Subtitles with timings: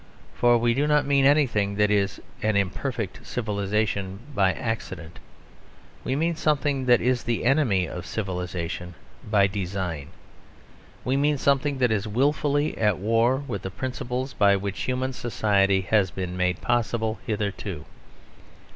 [0.33, 5.19] For we do not mean anything that is an imperfect civilisation by accident.
[6.03, 10.07] We mean something that is the enemy of civilisation by design.
[11.05, 15.81] We mean something that is wilfully at war with the principles by which human society
[15.91, 17.85] has been made possible hitherto.